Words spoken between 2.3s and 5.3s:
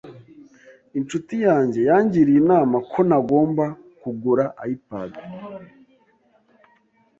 inama ko ntagomba kugura iPad,